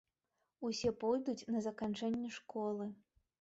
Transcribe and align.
Усе 0.69 0.91
пойдуць 1.03 1.47
на 1.57 1.61
заканчэнне 1.67 2.33
школы. 2.39 2.89